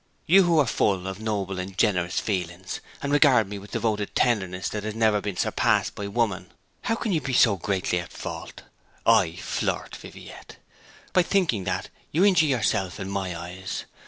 [0.25, 4.67] 'You who are full of noble and generous feelings, and regard me with devoted tenderness
[4.69, 8.63] that has never been surpassed by woman, how can you be so greatly at fault?
[9.05, 10.57] I flirt, Viviette?
[11.13, 13.85] By thinking that you injure yourself in my eyes.